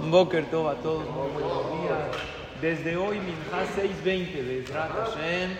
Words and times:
Boker 0.00 0.46
Tov 0.46 0.68
a 0.68 0.74
todos, 0.76 1.04
muy 1.10 1.28
buenos 1.32 1.82
días. 1.82 1.98
Desde 2.62 2.96
hoy, 2.96 3.18
Minja 3.18 3.64
6.20 3.76 4.32
de 4.42 4.64
Hashem. 4.72 5.50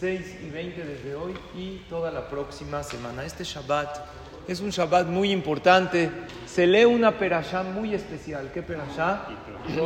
6 0.00 0.36
y 0.42 0.50
20 0.50 0.84
desde 0.84 1.14
hoy 1.14 1.34
y 1.54 1.84
toda 1.90 2.10
la 2.10 2.28
próxima 2.28 2.82
semana. 2.82 3.22
Este 3.22 3.44
Shabbat 3.44 3.98
es 4.48 4.60
un 4.60 4.70
Shabbat 4.70 5.06
muy 5.06 5.30
importante. 5.30 6.10
Se 6.46 6.66
lee 6.66 6.86
una 6.86 7.18
perashá 7.18 7.62
muy 7.62 7.94
especial. 7.94 8.50
¿Qué 8.52 8.62
perashá? 8.62 9.26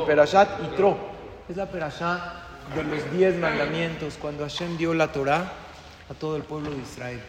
Perashat 0.07 0.63
Itro. 0.73 0.97
Es 1.49 1.57
la 1.57 1.67
perashá 1.67 2.45
de 2.75 2.85
los 2.85 3.13
diez 3.13 3.37
mandamientos 3.37 4.17
cuando 4.23 4.45
Hashem 4.45 4.77
dio 4.79 4.95
la 4.95 5.11
Torah 5.13 5.53
a 6.09 6.15
todo 6.15 6.37
el 6.37 6.45
pueblo 6.45 6.71
de 6.71 6.79
Israel. 6.79 7.21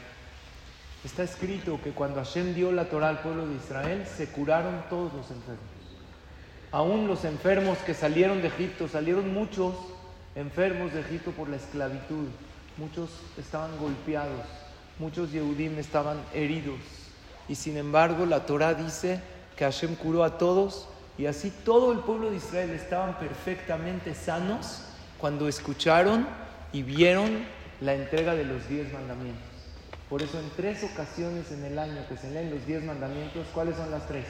Está 1.04 1.24
escrito 1.24 1.80
que 1.84 1.92
cuando 1.92 2.24
Hashem 2.24 2.54
dio 2.54 2.72
la 2.72 2.86
Torah 2.86 3.10
al 3.10 3.20
pueblo 3.22 3.48
de 3.48 3.56
Israel, 3.56 4.06
se 4.06 4.28
curaron 4.28 4.84
todos 4.90 5.12
los 5.14 5.30
enfermos. 5.32 5.75
Aún 6.76 7.08
los 7.08 7.24
enfermos 7.24 7.78
que 7.86 7.94
salieron 7.94 8.42
de 8.42 8.50
Egipto, 8.50 8.90
salieron 8.90 9.34
muchos 9.34 9.74
enfermos 10.36 10.92
de 10.92 11.00
Egipto 11.00 11.32
por 11.32 11.48
la 11.48 11.56
esclavitud. 11.56 12.28
Muchos 12.76 13.12
estaban 13.38 13.78
golpeados, 13.78 14.42
muchos 15.00 15.32
Yehudim 15.32 15.80
estaban 15.80 16.18
heridos. 16.34 16.82
Y 17.48 17.56
sin 17.56 17.78
embargo, 17.78 18.26
la 18.26 18.46
Torah 18.46 18.74
dice 18.74 19.22
que 19.56 19.64
Hashem 19.64 19.96
curó 19.96 20.26
a 20.26 20.38
todos 20.38 20.90
y 21.18 21.28
así 21.28 21.50
todo 21.64 21.94
el 21.94 22.00
pueblo 22.00 22.30
de 22.30 22.36
Israel 22.36 22.72
estaban 22.72 23.18
perfectamente 23.20 24.14
sanos 24.14 24.82
cuando 25.18 25.48
escucharon 25.48 26.28
y 26.74 26.84
vieron 26.84 27.46
la 27.80 27.94
entrega 27.94 28.36
de 28.36 28.44
los 28.44 28.68
diez 28.68 28.92
mandamientos. 28.92 29.48
Por 30.10 30.22
eso 30.22 30.38
en 30.38 30.50
tres 30.58 30.84
ocasiones 30.84 31.54
en 31.54 31.64
el 31.64 31.80
año 31.80 32.06
que 32.10 32.18
se 32.18 32.30
leen 32.32 32.50
los 32.50 32.66
diez 32.68 32.84
mandamientos, 32.84 33.48
¿cuáles 33.54 33.78
son 33.78 33.92
las 33.92 34.06
tres? 34.10 34.26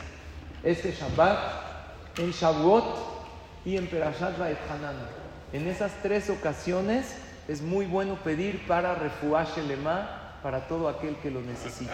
Este 0.61 0.91
Shabbat, 0.91 1.64
en 2.17 2.31
Shavuot 2.31 2.85
y 3.65 3.77
en 3.77 3.87
Perashat 3.87 4.35
Hanan. 4.39 4.95
En 5.53 5.67
esas 5.67 5.91
tres 6.01 6.29
ocasiones 6.29 7.15
es 7.47 7.61
muy 7.61 7.85
bueno 7.85 8.15
pedir 8.23 8.65
para 8.67 8.95
Refuash 8.95 9.57
Lema, 9.67 10.39
para 10.41 10.67
todo 10.67 10.87
aquel 10.87 11.15
que 11.17 11.31
lo 11.31 11.41
necesite. 11.41 11.93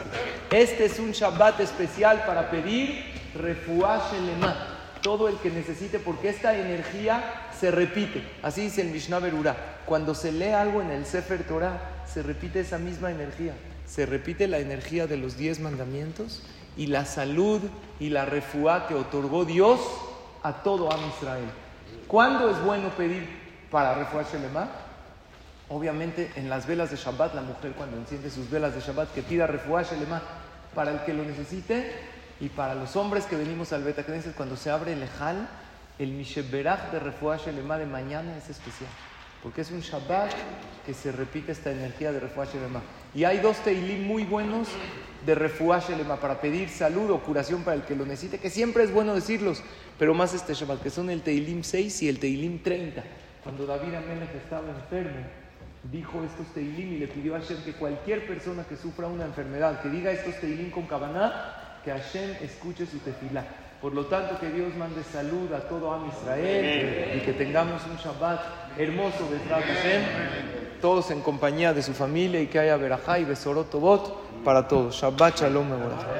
Este 0.51 0.85
es 0.85 0.99
un 0.99 1.11
Shabbat 1.11 1.59
especial 1.59 2.23
para 2.25 2.51
pedir 2.51 3.03
Refuash 3.35 4.13
Lema, 4.25 4.55
todo 5.01 5.27
el 5.27 5.37
que 5.37 5.49
necesite, 5.49 5.99
porque 5.99 6.29
esta 6.29 6.55
energía 6.55 7.49
se 7.59 7.71
repite. 7.71 8.23
Así 8.43 8.61
dice 8.61 8.81
el 8.81 8.89
Mishnah 8.89 9.19
Berurah. 9.19 9.55
Cuando 9.85 10.13
se 10.13 10.31
lee 10.31 10.49
algo 10.49 10.81
en 10.81 10.91
el 10.91 11.05
Sefer 11.05 11.43
Torah, 11.43 12.03
se 12.05 12.23
repite 12.23 12.59
esa 12.59 12.77
misma 12.77 13.11
energía. 13.11 13.53
Se 13.87 14.05
repite 14.05 14.47
la 14.47 14.59
energía 14.59 15.07
de 15.07 15.17
los 15.17 15.37
diez 15.37 15.59
mandamientos 15.59 16.43
y 16.77 16.87
la 16.87 17.05
salud 17.05 17.61
y 17.99 18.09
la 18.09 18.25
refuá 18.25 18.87
que 18.87 18.95
otorgó 18.95 19.43
Dios 19.43 19.81
a 20.43 20.53
todo 20.63 20.91
Am 20.91 20.99
Israel. 21.17 21.49
¿Cuándo 22.07 22.49
es 22.49 22.61
bueno 22.63 22.89
pedir 22.89 23.27
para 23.69 23.95
refuá 23.95 24.23
Shelema? 24.23 24.67
Obviamente 25.69 26.31
en 26.35 26.49
las 26.49 26.67
velas 26.67 26.91
de 26.91 26.97
Shabbat, 26.97 27.33
la 27.33 27.41
mujer 27.41 27.71
cuando 27.71 27.97
enciende 27.97 28.29
sus 28.29 28.49
velas 28.49 28.75
de 28.75 28.81
Shabbat, 28.81 29.13
que 29.13 29.21
pida 29.21 29.47
refuá 29.47 29.83
Shelema 29.83 30.21
para 30.75 30.91
el 30.91 30.99
que 31.01 31.13
lo 31.13 31.23
necesite 31.23 31.91
y 32.39 32.49
para 32.49 32.75
los 32.75 32.95
hombres 32.95 33.25
que 33.25 33.37
venimos 33.37 33.71
al 33.71 33.83
Beta 33.83 34.03
Knesset, 34.03 34.35
cuando 34.35 34.57
se 34.57 34.71
abre 34.71 34.93
el 34.93 35.03
Ejal, 35.03 35.47
el 35.99 36.11
Misheberach 36.11 36.91
de 36.91 36.99
refuá 36.99 37.37
Shelema 37.37 37.77
de 37.77 37.85
mañana 37.85 38.35
es 38.35 38.49
especial. 38.49 38.89
Porque 39.43 39.61
es 39.61 39.71
un 39.71 39.81
Shabbat 39.81 40.31
que 40.85 40.93
se 40.93 41.11
repite 41.11 41.51
esta 41.51 41.71
energía 41.71 42.11
de 42.11 42.19
refuá 42.19 42.45
Shelema. 42.45 42.81
Y 43.13 43.23
hay 43.23 43.39
dos 43.39 43.57
Teilim 43.63 44.05
muy 44.05 44.23
buenos 44.23 44.67
de 45.25 45.35
refuá 45.35 45.79
Shelema 45.79 46.17
para 46.17 46.39
pedir 46.41 46.69
salud 46.69 47.09
o 47.11 47.19
curación 47.19 47.63
para 47.63 47.75
el 47.75 47.83
que 47.83 47.95
lo 47.95 48.05
necesite, 48.05 48.39
que 48.39 48.49
siempre 48.49 48.83
es 48.83 48.93
bueno 48.93 49.13
decirlos, 49.13 49.63
pero 49.99 50.13
más 50.13 50.33
este 50.33 50.53
Shabbat, 50.53 50.81
que 50.81 50.89
son 50.89 51.09
el 51.09 51.21
Teilim 51.21 51.63
6 51.63 52.03
y 52.03 52.09
el 52.09 52.19
Teilim 52.19 52.61
30. 52.63 53.03
Cuando 53.43 53.65
David 53.65 53.95
Amelech 53.95 54.35
estaba 54.35 54.69
enfermo, 54.69 55.25
dijo 55.91 56.23
estos 56.23 56.53
Teilim 56.53 56.93
y 56.93 56.97
le 56.99 57.07
pidió 57.07 57.35
a 57.35 57.39
Hashem 57.39 57.63
que 57.63 57.73
cualquier 57.73 58.27
persona 58.27 58.63
que 58.63 58.75
sufra 58.75 59.07
una 59.07 59.25
enfermedad, 59.25 59.81
que 59.81 59.89
diga 59.89 60.11
estos 60.11 60.39
Teilim 60.39 60.69
con 60.69 60.85
Kabaná, 60.85 61.70
que 61.83 61.91
Hashem 61.91 62.35
escuche 62.41 62.85
su 62.85 62.99
tefilá. 62.99 63.45
Por 63.81 63.93
lo 63.93 64.05
tanto, 64.05 64.39
que 64.39 64.49
Dios 64.49 64.75
mande 64.75 65.03
salud 65.03 65.51
a 65.53 65.67
todo 65.67 65.91
Am 65.91 66.07
Israel 66.07 67.17
y 67.17 67.25
que 67.25 67.33
tengamos 67.33 67.81
un 67.89 67.97
Shabbat 67.97 68.39
hermoso 68.77 69.27
de 69.27 69.39
Hashem, 69.49 70.03
todos 70.79 71.09
en 71.09 71.21
compañía 71.21 71.73
de 71.73 71.81
su 71.81 71.93
familia 71.93 72.39
y 72.39 72.47
que 72.47 72.59
haya 72.59 72.77
verajá 72.77 73.17
y 73.17 73.25
besorot 73.25 73.71
para 74.43 74.67
todos. 74.67 74.95
Shabbat 74.95 75.41
shalom 75.41 75.71